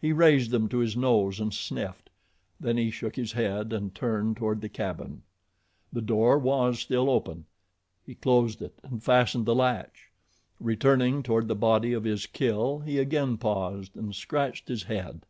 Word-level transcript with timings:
He 0.00 0.12
raised 0.12 0.52
them 0.52 0.68
to 0.68 0.78
his 0.78 0.96
nose 0.96 1.40
and 1.40 1.52
sniffed. 1.52 2.08
Then 2.60 2.76
he 2.76 2.92
shook 2.92 3.16
his 3.16 3.32
head 3.32 3.72
and 3.72 3.92
turned 3.92 4.36
toward 4.36 4.60
the 4.60 4.68
cabin. 4.68 5.22
The 5.92 6.00
door 6.00 6.38
was 6.38 6.78
still 6.78 7.10
open. 7.10 7.46
He 8.06 8.14
closed 8.14 8.62
it 8.62 8.78
and 8.84 9.02
fastened 9.02 9.46
the 9.46 9.54
latch. 9.56 10.12
Returning 10.60 11.24
toward 11.24 11.48
the 11.48 11.56
body 11.56 11.92
of 11.92 12.04
his 12.04 12.26
kill 12.26 12.78
he 12.78 12.98
again 13.00 13.36
paused 13.36 13.96
and 13.96 14.14
scratched 14.14 14.68
his 14.68 14.84
head. 14.84 15.22